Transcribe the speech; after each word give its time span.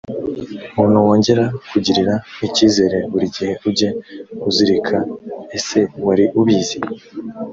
muntu 0.75 0.97
wongera 1.05 1.45
kugirira 1.69 2.13
icyizere 2.47 2.97
buri 3.11 3.27
gihe 3.35 3.53
ujye 3.67 3.89
uzirikaese 4.49 5.79
wari 6.05 6.25
ubizi 6.39 6.77